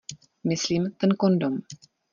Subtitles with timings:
[0.43, 1.59] Myslím ten kondom.